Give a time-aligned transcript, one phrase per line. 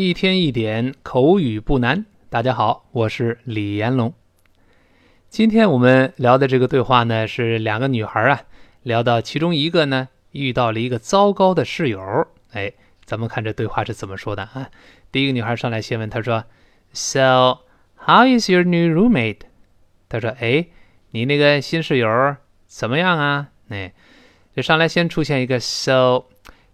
[0.00, 2.06] 一天一点口语不难。
[2.30, 4.14] 大家好，我是李延龙。
[5.28, 8.42] 今天我们聊的这个对话呢，是两个女孩啊，
[8.84, 12.28] 聊到其中一个呢遇到了一个糟糕的室友。
[12.52, 12.72] 哎，
[13.04, 14.70] 咱们看这对话是怎么说的啊？
[15.10, 16.44] 第一个女孩上来先问，她说
[16.92, 17.58] ：“So
[17.96, 19.40] how is your new roommate？”
[20.08, 20.68] 她说：“哎，
[21.10, 22.36] 你那个新室友
[22.68, 23.92] 怎么样啊？”哎，
[24.54, 26.26] 就上来先出现一个 “so”，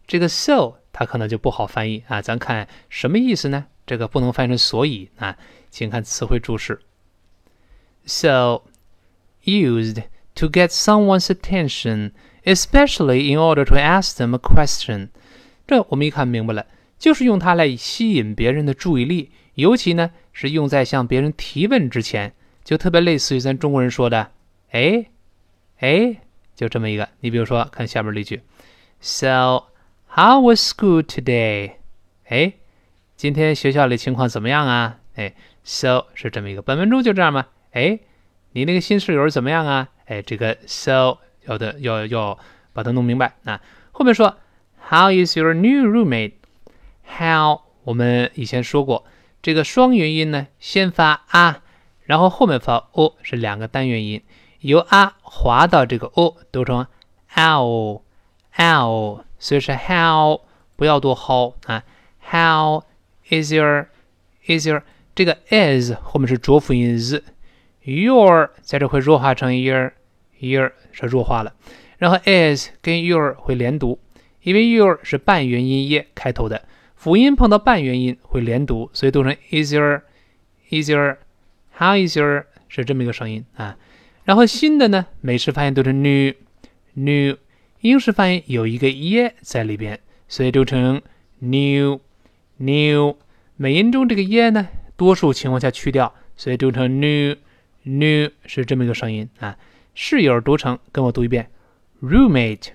[0.07, 2.23] 这个 “so” 它可能就不好翻译啊。
[2.23, 3.67] 咱看什么意思呢？
[3.87, 5.37] 这个不能翻译成所以啊，
[5.71, 6.81] 请看词汇注释。
[8.07, 8.63] So
[9.45, 10.05] used
[10.37, 12.13] to get someone's attention,
[12.45, 15.09] especially in order to ask them a question。
[15.67, 16.67] 这我们一看明白了，
[16.99, 24.31] 就是用它来吸引别人的注意力，尤其呢是用在向别人提问之前，就特别类似于咱中国人说的
[24.73, 25.07] “哎，
[25.79, 26.21] 哎”，
[26.57, 27.09] 就这么一个。
[27.21, 28.41] 你比如说，看下面例句
[29.01, 29.65] ：So
[30.17, 31.73] how was school today？
[32.29, 32.55] 哎。
[33.17, 34.99] 今天学校里情况怎么样啊？
[35.15, 37.47] 哎，so 是这么一个，本文中就这样吗？
[37.71, 38.01] 哎，
[38.51, 39.89] 你那个新室友怎么样啊？
[40.07, 42.37] 哎，这个 so 要的要要
[42.73, 43.61] 把它弄明白啊。
[43.93, 44.37] 后面说
[44.91, 49.07] How is your new roommate？How 我们以前说过，
[49.41, 51.63] 这个双元音呢，先发啊，
[52.03, 54.23] 然后后面发 o 是两个单元音，
[54.59, 56.87] 由啊滑到这个 o 读成
[57.37, 58.03] ow
[58.57, 60.41] ow，所以是 how
[60.75, 61.85] 不要读 how 啊
[62.31, 62.83] ，how。
[63.31, 63.87] Is your,
[64.47, 64.83] is your
[65.15, 71.55] 这个 is 后面是浊辅音 z，your 在这会弱化成 your，your 是弱化了，
[71.97, 73.99] 然后 is 跟 your 会连读，
[74.43, 80.03] 因为 your 是半元音 e 开头的，辅音碰到半元音会连读，所以读成 is your,
[80.69, 81.17] is your,
[81.79, 83.79] how is your 是这么一个声音啊。
[84.25, 87.39] 然后新的呢，美式发音读成 new，new，
[87.85, 91.03] 英式发音有一个 e 在里边，所以读成
[91.41, 92.01] new。
[92.57, 93.19] new
[93.57, 97.37] 美音中这个 e 呢，多数情况下去掉，所以读成 new
[97.83, 99.59] new 是这么一个声音啊。
[99.95, 101.51] 室友读成，跟我读一遍
[102.03, 102.69] ，roommate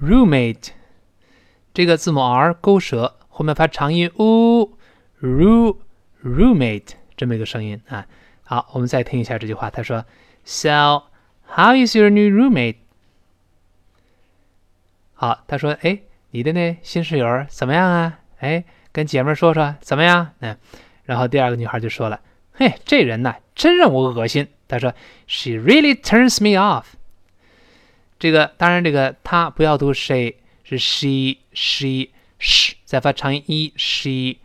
[0.00, 0.68] roommate
[1.74, 5.76] 这个字母 r 勾舌，后面发长音 u，roo
[6.24, 8.06] roommate 这么一个声音啊。
[8.44, 10.06] 好，我们再听一下这句话，他说
[10.42, 11.02] ，So
[11.54, 12.76] how is your new roommate？
[15.20, 16.00] 好，他说，哎。
[16.32, 18.20] 你的那新室友怎么样啊？
[18.38, 20.30] 哎，跟姐妹说说怎么样？
[20.38, 20.56] 嗯，
[21.02, 22.20] 然后第二个女孩就说了
[22.54, 24.94] ：“嘿，这人呐，真让我恶心。”他说
[25.26, 26.84] ：“She really turns me off。”
[28.20, 34.36] 这个当然，这个她不要读 she，是 she，she，sh，再发长音 e，she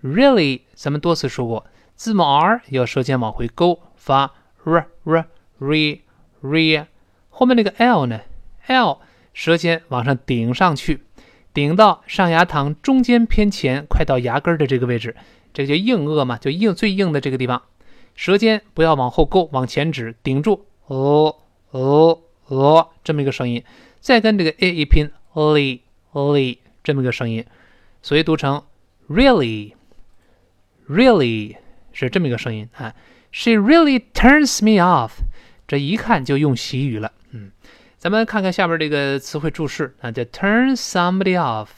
[0.00, 0.60] really。
[0.74, 1.66] 咱们多次说过，
[1.96, 4.32] 字母 r 要舌尖往回勾，发
[4.62, 5.26] r r
[5.58, 5.98] re
[6.40, 6.86] re。
[7.30, 8.20] 后面那个 l 呢
[8.68, 9.00] ？l
[9.32, 11.00] 舌尖往上顶上去。
[11.54, 15.14] 顶到上牙膛中间偏前，快到牙根的这个位置，
[15.52, 17.62] 这个叫硬腭嘛，就硬最硬的这个地方，
[18.14, 21.36] 舌尖不要往后勾，往前指，顶住，哦
[21.72, 23.62] 哦哦，这么一个声音，
[24.00, 25.80] 再跟这个 a 一拼，li
[26.14, 27.44] li 这么一个声音，
[28.00, 28.62] 所以读成
[29.10, 29.74] really
[30.88, 31.56] really
[31.92, 32.94] 是这么一个声音啊
[33.30, 35.10] ，she really turns me off，
[35.68, 37.12] 这一看就用习语了，
[38.02, 41.68] 咱们看看下边这个词汇注释啊，叫 turn somebody off。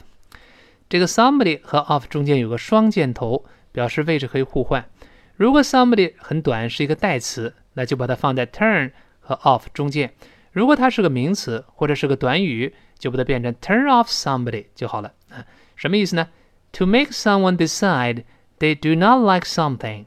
[0.88, 4.88] 这个 somebody 和 off 中间有个双箭头，表示位置可以互换。
[5.36, 10.14] 如果 somebody 很短，是一个代词，那就把它放在 turn 和 off 中间。
[10.50, 15.44] 如果它是个名词或者是个短语，就把它变成 turn off somebody 就好了啊。
[15.76, 16.28] 什么意思呢
[16.72, 18.24] ？To make someone decide
[18.58, 20.06] they do not like something，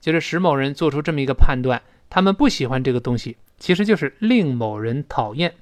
[0.00, 3.36] 就是使某人做出这么一个判断，他们不喜欢这个东西。
[3.58, 5.54] 其实就是令某人讨厌，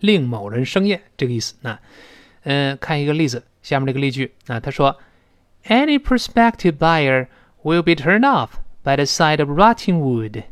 [0.00, 1.54] 令某人生厌这个意思。
[1.60, 1.78] 那，
[2.42, 4.98] 嗯，看一个例子，下面这个例句啊，他说
[5.66, 7.28] ：“Any prospective buyer
[7.62, 8.50] will be turned off
[8.82, 10.44] by the sight of rotting wood。”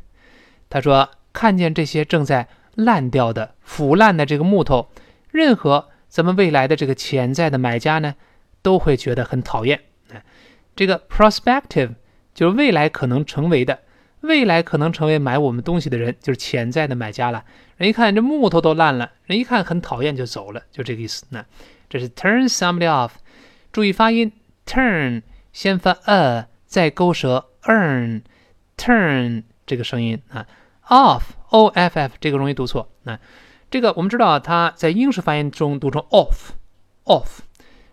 [0.68, 4.90] 他说，看见这些正在烂掉的、腐烂的这个木头，
[5.30, 8.14] 任何咱们未来的这个潜在的买家呢，
[8.62, 9.80] 都会觉得很讨厌。
[10.74, 11.94] 这个 prospective
[12.34, 13.80] 就是未来可能成为的。
[14.22, 17.44] 未来可能成为买我们东西的人，就是潜在的买家了。
[17.76, 21.24] 人一看这木头都烂了，人一看很讨厌就走了，就这个意思。
[21.30, 21.44] 那
[21.88, 23.10] 这是 turn somebody off，
[23.72, 24.30] 注意发音
[24.64, 25.22] ，turn
[25.52, 30.46] 先发 a，再勾舌 earn，turn 这个声音啊
[30.88, 32.88] ，off o f f 这个容易读错。
[33.02, 33.18] 那
[33.70, 37.40] 这个我们知道它在英式发音中读成 off，off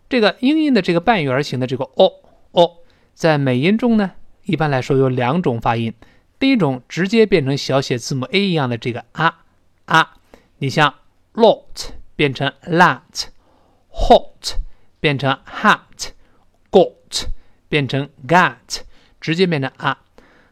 [0.08, 2.14] 这个英音的这个半圆形的这个 o
[2.52, 2.78] o，
[3.16, 4.12] 在美音中呢，
[4.44, 5.92] 一般来说有两种发音。
[6.40, 9.44] 第一种直接变成小写字母 a 一样的这个啊
[9.86, 10.14] 啊，
[10.60, 10.96] 你像
[11.34, 14.56] lot 变成 lat，hot
[15.00, 17.28] 变成 hat，got
[17.68, 18.82] 变成 got，
[19.20, 20.00] 直接变成啊。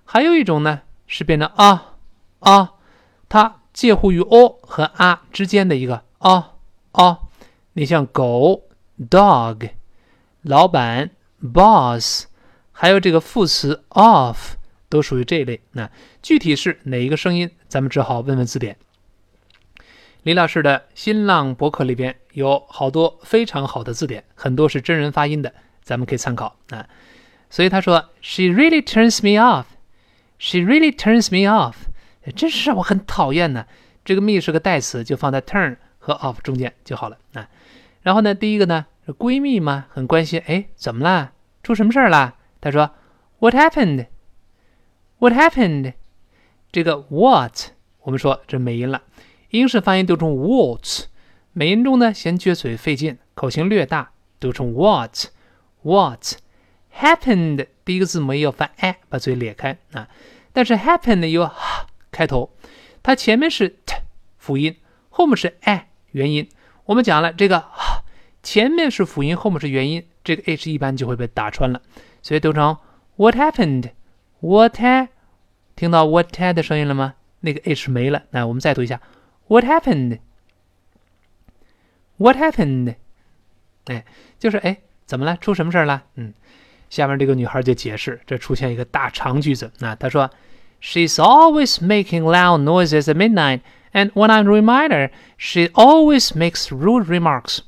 [0.04, 1.96] 还有一种呢是变成啊
[2.40, 2.74] 啊，
[3.30, 6.54] 它介乎于 o 和啊之间的一个啊
[6.92, 7.20] 啊。
[7.74, 8.64] 你像狗
[9.10, 9.70] dog，
[10.42, 11.12] 老板
[11.42, 12.26] boss，
[12.72, 14.56] 还有这个副词 of，
[14.90, 15.60] 都属于这一类。
[15.72, 15.90] 那
[16.22, 18.78] 具体是哪一个声音，咱们只好问问字典。
[20.24, 26.86] 李老师的新浪博客里边有好多非常好的字典，很多是真人发音的，咱们可以参考啊。
[27.50, 29.66] 所以他说，She really turns me off.
[30.38, 31.76] She really turns me off.
[32.36, 33.66] 真是让我很讨厌呢。
[34.04, 37.48] 这个 me 是个代词，就放在 turn 和 off 中间就好了啊。
[38.02, 41.32] 然后呢，第一个呢是，闺蜜嘛，很关心，哎，怎么啦？
[41.64, 42.36] 出什么事儿了？
[42.60, 42.92] 她说
[43.40, 44.08] ，What happened?
[45.20, 45.94] What happened?
[46.72, 47.72] 这个 what
[48.02, 49.02] 我们说这美音了。
[49.50, 51.08] 英式发音读成 what，
[51.54, 55.26] 美音中呢嫌撅嘴费劲，口型略大，读成 what
[55.82, 56.36] what
[56.94, 57.66] happened。
[57.84, 60.08] 第一个字母要发 a，把嘴裂开啊。
[60.54, 62.52] 但是 happened 有 h 开头，
[63.02, 63.96] 它前面是 t
[64.38, 64.76] 辅音，
[65.10, 66.48] 后面是 a 元音。
[66.86, 68.04] 我们讲了这个 h
[68.44, 71.82] 前面是辅音，后面是元音，这个 h 一般就会被打穿了，
[72.22, 72.78] 所以读成
[73.16, 73.90] what happened？
[74.42, 75.10] happened？what？
[75.76, 77.16] 听到 what 的声音了吗？
[77.42, 78.24] 那个 h 没了。
[78.32, 79.00] 那我们再读一下。
[79.48, 80.20] What happened?
[82.18, 82.96] What happened?
[83.86, 84.04] 哎，
[84.40, 85.38] 就是哎，怎么了？
[85.38, 86.04] 出什么事儿了？
[86.16, 86.34] 嗯，
[86.90, 89.72] 下面这个女孩就解释，这出现一个大长句子。
[89.80, 90.30] 那她说
[90.82, 93.62] ，She's always making loud noises at midnight,
[93.94, 97.60] and when I remind her, she always makes rude remarks.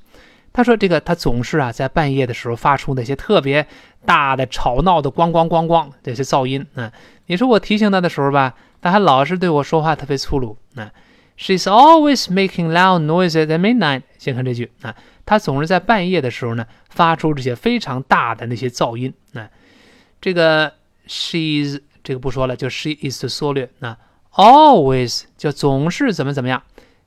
[0.59, 3.65] 他说这个他总是啊在半夜的时候发出那些特别
[4.05, 6.67] 大的吵闹的咣咣咣咣这些噪音。
[6.73, 6.91] 嗯，
[7.27, 10.57] 你说我提醒他的时候吧，他还老是对我说话特别粗鲁。
[10.75, 10.91] 嗯。
[11.37, 14.01] She's always making loud noises at midnight。
[14.17, 14.93] 先看这句啊，
[15.25, 19.49] 她总是在半夜的时候呢，发出这些非常大的那些噪音啊。
[20.19, 20.73] 这个
[21.07, 23.97] she's 这个不说了，就 she is 的缩略啊。
[24.33, 26.61] Always 就总是怎么怎么样，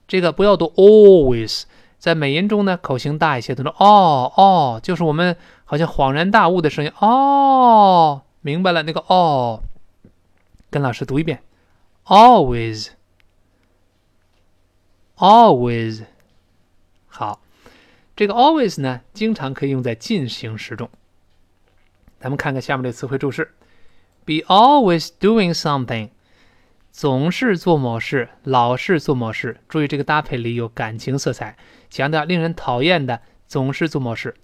[0.08, 1.64] 这个不要读 always，
[2.02, 9.62] 在美音中呢，口型大一些，他说哦哦，就是我们好像恍然大悟的声音哦，明白了那个哦，
[10.69, 11.44] 跟老师读一遍
[12.06, 12.88] ，always。
[15.16, 16.06] Always，
[17.06, 17.40] 好，
[18.16, 20.90] 这个 always 呢，经常可以用在进行时中。
[22.19, 23.55] 咱们看看下面的词汇注释
[24.25, 26.08] ：be always doing something，
[26.90, 29.60] 总是做某事，老是做某事。
[29.69, 31.56] 注意这个搭配里有感情色彩，
[31.93, 34.35] 强调令人讨厌的总是做某事。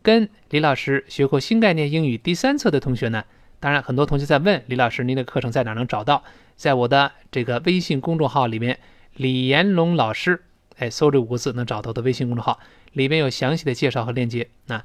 [0.00, 3.24] 跟李老师学过新概念英语第三册的同学呢，
[3.58, 6.22] 当然很多同学在问李老师，您的课程在哪能找到？
[6.54, 8.78] 在我的这个微信公众号里面。
[9.14, 10.44] 李延龙老师，
[10.76, 12.60] 哎，搜这五个字能找到的微信公众号，
[12.92, 14.48] 里面有详细的介绍和链接。
[14.66, 14.84] 那，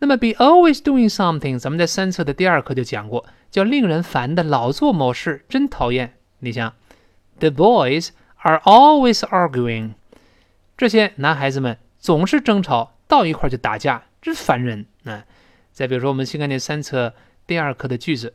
[0.00, 6.14] 那么 be always doing something，咱们在三册的第二课就讲过，叫令人烦的，老做某事，真讨厌。
[6.40, 6.74] 你想
[7.38, 8.08] ，The boys
[8.38, 9.92] are always arguing，
[10.78, 14.86] 这些男孩子们总是争吵，到一块就打架，真烦人。
[15.02, 15.24] 啊，
[15.72, 17.12] 再比如说我们新概念三册
[17.48, 18.34] 第二课的句子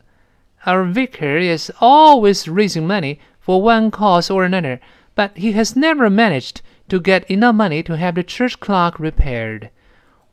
[0.64, 4.80] ，Our vicar is always raising money for one cause or another。
[5.14, 6.56] but he has never managed
[6.88, 9.70] to get enough money to have the church clock repaired。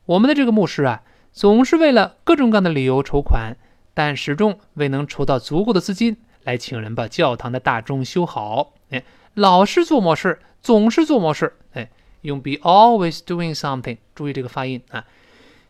[0.04, 1.02] 我们的这个牧师啊，
[1.32, 3.56] 总是为了各种各样的理由筹款，
[3.94, 8.74] 但始终未能筹到足够的资金来请人把教堂的大钟修好。
[8.90, 9.02] 哎，
[9.32, 11.54] 老是做某事，总是做某事。
[11.72, 11.88] 哎，
[12.22, 15.04] 用 be always doing something，注意这个发音啊。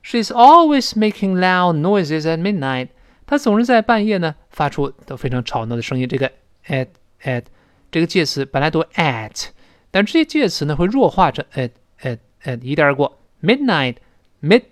[0.04, 2.88] She's always making loud noises at midnight。
[3.26, 6.08] 她总是在半夜呢发出都非常吵闹的声音。
[6.08, 6.30] 这个
[6.66, 6.88] at
[7.22, 7.44] at。
[7.90, 9.48] 这个介词本来读 at，
[9.90, 13.20] 但这些介词呢会弱化成 at at at，一带而过。
[13.42, 13.96] midnight
[14.42, 14.62] mid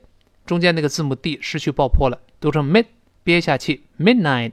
[0.46, 2.86] 中间那个字母 d 失去爆破了，读成 mid
[3.22, 3.84] 憋下气。
[3.98, 4.52] midnight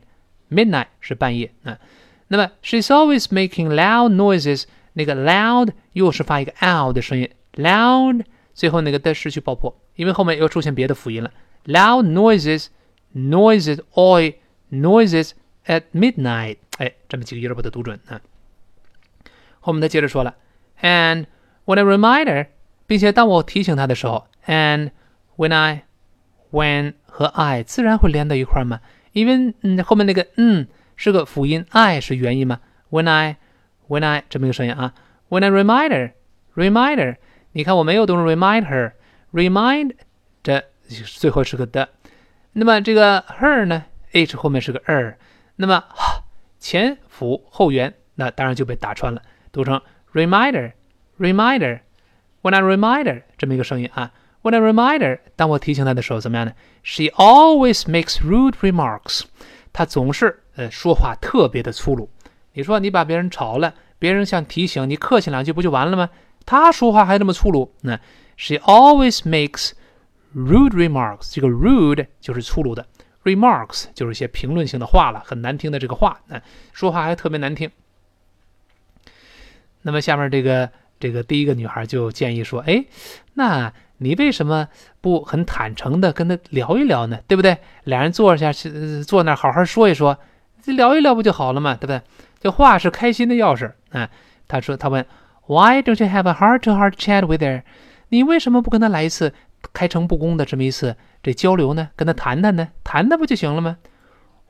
[0.52, 1.80] midnight 是半夜啊。
[2.28, 4.66] 那么 she's always making loud noises，
[4.98, 8.26] 那个 loud 又是发一个 l 的声音，loud
[8.56, 11.32] 最后那个的失去爆破，因为后面又出现别的辅音了。
[11.66, 12.70] loud noises
[13.14, 14.34] noises oi
[14.72, 15.34] noises
[15.68, 18.20] at midnight，哎，这么几个音儿把它读准啊。
[19.60, 20.36] 后面他接着说了
[20.82, 21.28] ，and
[21.66, 22.48] when I reminder，
[22.88, 24.90] 并且当我提醒她的时候，and
[25.36, 25.84] when I
[26.52, 28.80] when 和 I 自然会连到一块儿嘛，
[29.12, 32.62] 因为嗯后面那个嗯是个辅音，I 是元音嘛。
[32.90, 33.38] When I
[33.88, 34.94] when I 这么一个声音啊
[35.30, 37.18] ，when I reminder，reminder，
[37.52, 39.96] 你看我没有动 remind her，remind
[40.44, 40.64] 这
[41.06, 41.90] 最后是个的，
[42.54, 45.16] 那么这个 her 呢，h 后面是个 er，
[45.56, 45.84] 那么
[46.60, 49.22] 前辅后元，那当然就被打穿了。
[49.52, 49.82] 读成
[50.14, 54.12] reminder，reminder，when I reminder 这么一个声音啊。
[54.44, 56.54] When I reminder，当我提醒她的时候，怎么样呢
[56.84, 59.24] ？She always makes rude remarks。
[59.74, 62.10] 她总是呃说话特别的粗鲁。
[62.58, 66.10] 你说你把别人吵了，别人想提醒你，客气两句不就完了吗？
[66.44, 67.72] 他说话还那么粗鲁。
[67.82, 68.00] 那
[68.36, 69.74] She always makes
[70.36, 71.36] rude remarks。
[71.36, 72.88] 这个 rude 就是粗鲁的
[73.24, 76.20] ，remarks 就是一些评论性的话了，很难听的这个话。
[76.26, 76.42] 那
[76.74, 77.70] 说话还特别难听。
[79.84, 82.86] 那么下面这个这个第一个女孩就建议说：“哎，
[83.36, 84.68] 那你为什么
[85.00, 87.20] 不很坦诚的跟他聊一聊呢？
[87.28, 87.60] 对不对？
[87.84, 90.18] 俩人坐下去，坐那好好说一说，
[90.66, 91.76] 聊一聊不就好了嘛？
[91.76, 92.02] 对不对？
[92.40, 93.72] 这话是开心的钥匙。
[93.92, 94.08] 嗯，
[94.48, 95.06] 他说他问
[95.48, 97.64] ，Why don't you have a heart-to-heart chat with her？
[98.10, 99.34] 你为什么不跟他来一次
[99.74, 101.90] 开诚布公的这么一次这交流呢？
[101.96, 102.70] 跟他谈谈呢？
[102.84, 103.78] 谈谈不就行了吗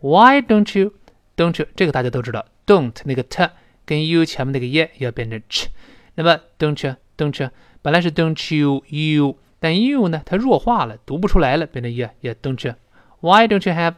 [0.02, 1.68] ？Why don't you？Don't you？
[1.76, 3.50] 这个大家都知道，don't 那个 t。
[3.86, 5.68] 跟 you 前面那个 ye 要变成 ch，
[6.16, 7.50] 那么 don't you don't you
[7.82, 12.76] 本来是 don't you you，但 you 呢它弱化了，读不出来了，变成 e 也 don't you。
[13.22, 13.94] Why don't you have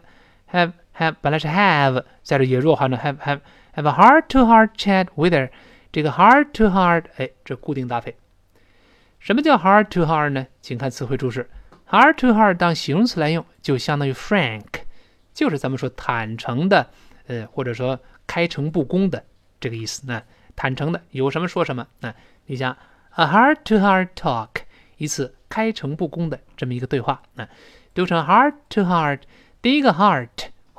[0.51, 3.39] have have 本来是 have，在这也弱化了，have have
[3.73, 5.49] have a heart to heart chat with her。
[5.91, 8.15] 这个 heart to heart，哎，这固定搭配。
[9.19, 10.45] 什么叫 heart to heart 呢？
[10.61, 11.49] 请看词汇注释
[11.89, 14.65] ，heart to heart 当形容词来用，就相当于 frank，
[15.33, 16.89] 就是咱们说坦诚的，
[17.27, 19.23] 呃，或者说开诚布公的。
[19.59, 20.23] 这个意思，那
[20.55, 21.87] 坦诚的，有什么说什么。
[21.99, 22.13] 那
[22.45, 22.77] 你想
[23.15, 24.49] ，a heart-to-heart talk，
[24.97, 27.21] 一次开诚布公的这么一个对话。
[27.33, 27.47] 那
[27.93, 29.21] 读成 heart-to-heart，
[29.61, 30.29] 第一个 heart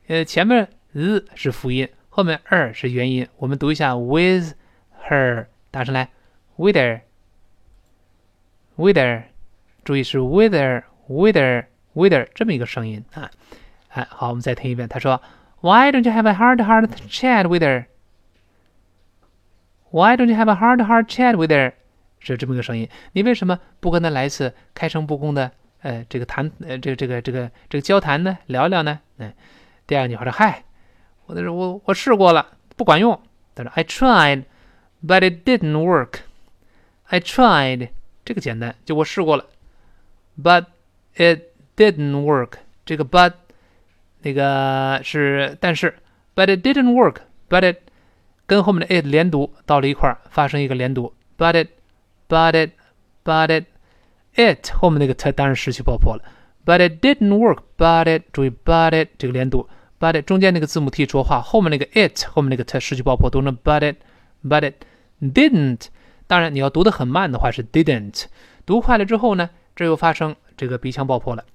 [0.08, 3.25] 呃，前面 z 是辅音，后面 er 是元音。
[3.38, 4.51] 我们读一下 with
[5.09, 6.09] her，打上来，
[6.57, 6.99] with her，with
[8.99, 9.23] her，
[9.85, 13.31] 注意是 with her，with her，with her 这么一个声音啊。
[13.88, 14.88] 哎，好，我们再听一遍。
[14.88, 15.21] 他说，
[15.61, 17.62] Why don't you have a heart-to-heart chat with
[19.90, 21.73] her？Why don't you have a heart-to-heart chat with her？
[22.25, 25.50] 是这么个声音，你为什么不跟他来一次开诚布公的
[25.81, 28.38] 呃这个谈呃这个这个这个这个交谈呢？
[28.47, 29.00] 聊聊呢？
[29.19, 29.35] 嗯，
[29.88, 30.62] 第二个女孩说：“嗨，
[31.26, 33.21] 我那时候我我试过了，不管用。”
[33.57, 34.45] 他说：“I tried,
[35.07, 36.21] but it didn't work.
[37.04, 37.90] I tried，
[38.25, 39.47] 这个简单，就我试过了，
[40.40, 40.66] but
[41.16, 42.59] it didn't work。
[42.85, 43.35] 这个 but
[44.23, 45.95] 那个是但是，
[46.35, 47.16] but it didn't work.
[47.49, 47.78] But it
[48.47, 51.69] 跟后面的 it 连读到了一块儿，发生一个连读，but it。”
[52.28, 52.71] But it,
[53.25, 53.66] but it,
[54.37, 56.23] it 后面那个 t 当然失去爆破了。
[56.64, 57.59] But it didn't work.
[57.76, 59.69] But it 注意 but it 这个连读，
[60.00, 63.97] but it 中间那个字母 t 浊化，后面那个 it 后面那个 t 失去爆破，读成 but it,
[64.44, 64.86] But it
[65.22, 65.88] didn't。
[66.27, 68.25] 当然你要读得很慢的话是 didn't。
[68.65, 71.46] 读快了之后呢，这又发生这个鼻腔爆破了。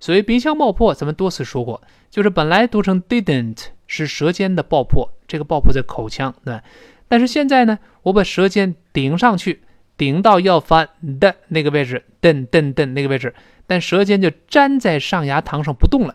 [0.00, 6.60] 所以鼻腔爆破咱们多次说过，就是本来读成 didn't 是舌尖的爆破，这个爆破在口腔，对
[7.08, 9.62] 但是现在呢，我把舌尖顶上去。
[9.96, 10.86] 顶到要发
[11.18, 13.34] 的那个位置，噔噔噔那个位置，
[13.66, 16.14] 但舌尖就粘在上牙膛上不动了，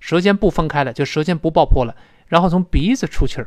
[0.00, 1.94] 舌尖不分开了，就舌尖不爆破了，
[2.26, 3.46] 然后从鼻子出气儿。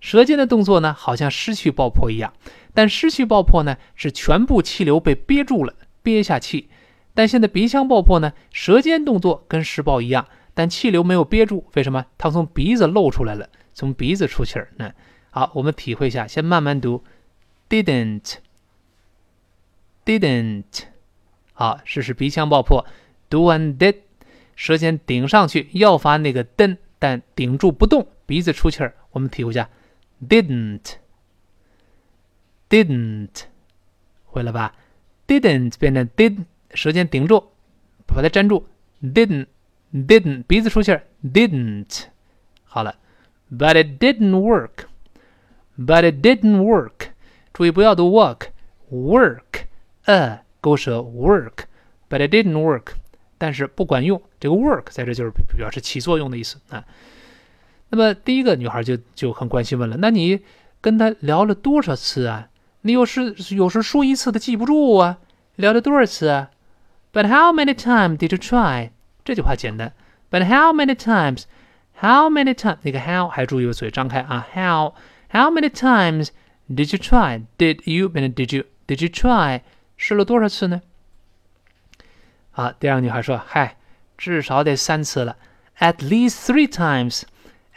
[0.00, 2.32] 舌尖的动作呢，好像失去爆破一样，
[2.74, 6.68] 但失去爆破呢，是全部气流被憋住了，憋下气。
[7.12, 12.06] 但现在鼻腔爆破呢，舌尖动作跟施暴一样，但气流没有憋住，为什么？
[12.16, 14.72] 它从鼻子漏出来了，从鼻子出气儿。
[14.76, 14.92] 那
[15.30, 17.04] 好，我们体会一下，先慢慢读。
[17.68, 18.34] didn't
[20.04, 20.64] didn't
[21.52, 22.84] 好，试试鼻腔爆破。
[23.28, 23.96] 读完 did，
[24.56, 28.94] 舌尖顶上去要发那个 d，但顶住不动，鼻子出气儿。
[29.12, 29.68] 我们体会一下
[30.27, 30.95] ，didn't
[32.69, 33.43] didn't
[34.25, 34.73] 会了吧？
[35.27, 37.51] didn't 变成 did，舌尖顶住，
[38.05, 38.67] 把它粘住。
[39.01, 39.47] didn't
[39.93, 42.05] didn't 鼻子出气儿，didn't
[42.63, 42.97] 好了。
[43.51, 44.87] But it didn't work.
[45.77, 47.09] But it didn't work.
[47.53, 49.65] 注意不要读 work，work，
[50.05, 52.93] 呃，勾舌 work，but it didn't work，
[53.37, 54.21] 但是不管用。
[54.39, 56.83] 这个 work 在这就是表示起作用的意思啊。
[57.90, 60.40] 那么第一个女孩就就很关心问了：那你
[60.80, 62.48] 跟他聊了多少次啊？
[62.82, 65.18] 你有时有时说一次都记不住啊？
[65.56, 66.50] 聊了多少次啊
[67.12, 68.90] ？But how many times did you try？
[69.24, 69.92] 这句话简单。
[70.30, 72.78] But how many times？How many times？
[72.82, 77.42] 那个 how 还注意嘴张开啊？How？How many times？Did you try?
[77.58, 78.64] Did you 变成 Did you?
[78.86, 79.60] Did you try?
[79.96, 80.80] 试了多少次呢？
[82.52, 83.76] 好，第二个女孩说：“嗨，
[84.16, 85.36] 至少得三次了。
[85.80, 87.22] at least three times.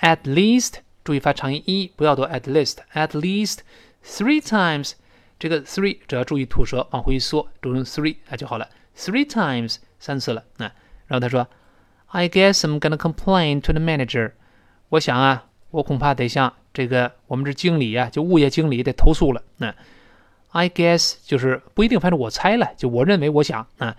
[0.02, 3.58] At least 注意发长音 e，不要读 at least。At least
[4.04, 4.92] three times，
[5.38, 8.68] 这个 three 只要注意吐舌往回一缩，读成 three 啊就好了。
[8.96, 10.66] Three times 三次了，那
[11.06, 11.48] 然后他说，
[12.08, 14.32] I guess I'm gonna complain to the manager。
[14.90, 19.42] 我想啊，我恐怕得向这个我们这经理呀，就物业经理得投诉了。
[19.56, 19.74] 那
[20.50, 23.96] I guess 就是不一定，反正我猜了，就我认为，我想啊，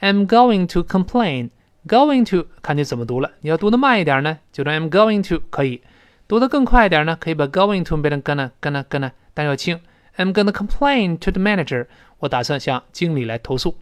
[0.00, 1.50] I'm going to complain。
[1.85, 5.81] Going to 看你怎么读了，你要读的慢一点呢，就当 I'm going to 可以；
[6.27, 9.79] 读的更快一点呢，可以把 going to 变成 gonna gonna gonna，但要轻。
[10.15, 11.87] I'm gonna complain to the manager。
[12.19, 13.75] 我打算向经理来投诉。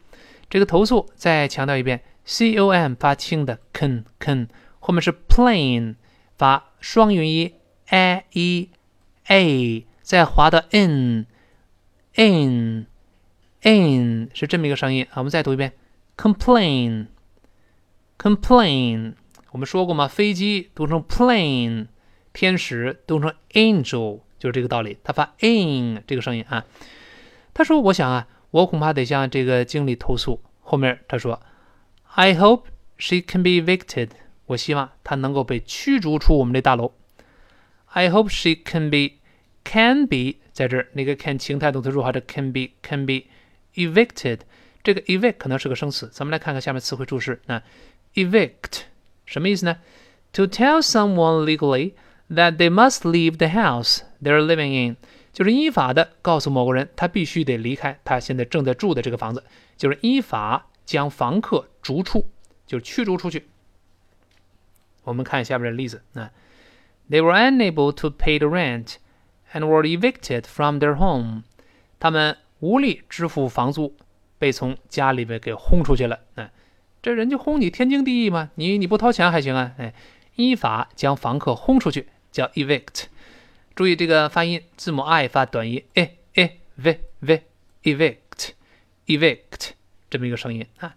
[0.49, 4.47] 这个投诉再强调一遍，c o m 发轻的 can can，
[4.79, 5.95] 后面是 plain
[6.37, 7.53] 发双元音
[7.89, 8.69] a e
[9.27, 11.27] a，再滑到 in
[12.15, 12.87] in
[13.61, 15.17] in 是这么一个声音啊。
[15.17, 15.73] 我们再读一遍
[16.17, 17.05] ，complain。
[18.21, 19.15] complain，
[19.49, 20.07] 我们说过吗？
[20.07, 21.87] 飞机读成 plane，
[22.33, 24.99] 天使读成 angel，就是这个道理。
[25.03, 26.63] 他发 in 这个声音啊。
[27.51, 31.41] 他说：“我想啊，我恐怕得向这个经理投诉。”后面他说
[32.13, 32.65] ：“I hope
[32.99, 34.09] she can be evicted。”
[34.45, 36.93] 我希望她能够被驱逐出我们这大楼。
[37.87, 39.15] I hope she can be
[39.63, 43.23] can be 在这儿那个 can 情态动词弱化的 can be can be
[43.73, 44.41] evicted。
[44.83, 46.09] 这个 evict 可能是个生词。
[46.11, 47.63] 咱们来看看下面词汇注释啊。
[48.15, 48.81] Evict
[49.25, 49.77] 什么意思呢
[50.33, 51.93] ？To tell someone legally
[52.29, 54.97] that they must leave the house they're living in，
[55.33, 59.43] 就是依法的告诉某个人，他必须得离开他现在正在住的这个房子，
[59.77, 62.27] 就是依法将房客逐出，
[62.65, 63.47] 就是驱逐出去。
[65.03, 66.29] 我们看下边的例子，那
[67.09, 68.95] They were unable to pay the rent
[69.53, 71.43] and were evicted from their home，
[71.99, 73.95] 他们无力支付房租，
[74.37, 76.19] 被从家里边给轰出去了。
[76.35, 76.49] 嗯。
[77.01, 79.73] 这人就轰你天经地义嘛，你你不掏钱还行啊？
[79.77, 79.93] 哎，
[80.35, 83.05] 依法将房客轰出去叫 evict。
[83.73, 87.43] 注意这个发音，字母 i 发短音，e e v v
[87.83, 88.51] evict
[89.07, 89.71] evict
[90.09, 90.93] 这么一个声音啊。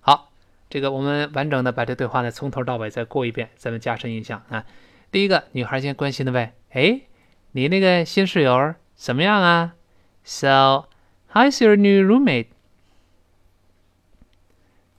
[0.00, 0.32] 好，
[0.68, 4.64] 这个我们完整的把这对话呢从头到尾再过一遍，咱们加深印象啊。
[5.12, 7.02] 第一个女孩先关心的问：哎，
[7.52, 9.74] 你那个新室友怎么样啊
[10.24, 10.88] ？So
[11.32, 12.46] how's your new roommate？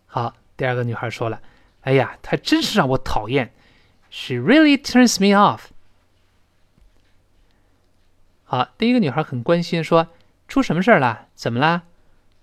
[0.07, 1.39] 好，第二个女孩说了
[1.83, 3.53] ：“哎呀，她真是让我讨厌
[4.09, 5.65] ，She really turns me off。”
[8.45, 10.07] 好，第一个女孩很关心，说
[10.47, 11.27] ：“出什么事儿了？
[11.35, 11.83] 怎么了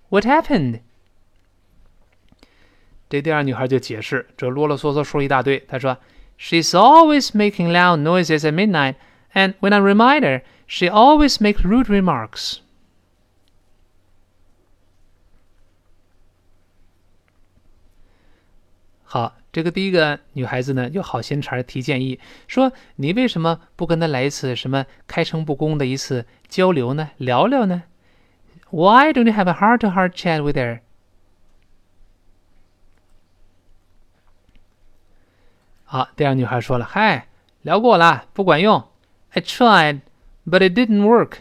[0.09, 0.81] ？What happened？”
[3.09, 5.59] 这第二女孩就解释，这啰啰嗦嗦说一大堆。
[5.67, 5.97] 她说
[6.39, 8.95] ：“She's always making loud noises at midnight,
[9.33, 12.59] and when I remind her, she always makes rude remarks.”
[19.15, 27.11] 好，这个第一个女孩子呢，有好心肠提建议，说你为什么不跟她来一次什么开诚布公的一次交流呢？
[27.15, 27.83] 聊聊呢
[28.71, 30.81] ？Why don't you have a heart-to-heart chat with her？
[35.85, 37.29] 好，第二女孩说了，嗨，
[37.61, 38.83] 聊过了，不管用。
[39.29, 40.01] I tried,
[40.45, 41.37] but it didn't work。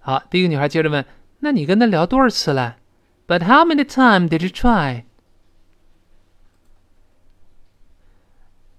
[0.00, 1.04] 好，第一个女孩接着问，
[1.38, 2.77] 那你跟她聊多少次了
[3.27, 5.05] ？But how many times did you try？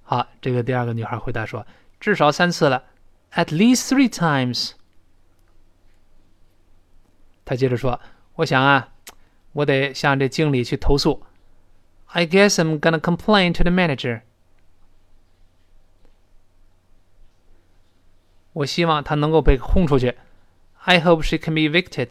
[0.02, 1.66] 好，这个第二个女孩回答说：“
[1.98, 2.84] 至少三次了，
[3.32, 4.72] at least three times。”
[7.44, 8.92] 她接着说：“我想啊，
[9.52, 11.24] 我得向这经理去投诉。
[12.06, 14.22] I guess I'm gonna complain to the manager。
[18.52, 20.16] 我希望她能够被轰出去。
[20.84, 22.10] I hope she can be evicted。”